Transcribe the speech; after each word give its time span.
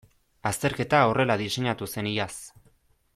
Azterketa 0.51 1.01
horrela 1.11 1.37
diseinatu 1.43 1.89
zen 1.97 2.09
iaz. 2.15 2.33